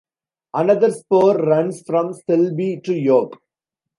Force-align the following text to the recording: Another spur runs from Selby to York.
Another 0.55 0.89
spur 0.89 1.35
runs 1.45 1.83
from 1.83 2.13
Selby 2.15 2.81
to 2.85 2.95
York. 2.95 3.33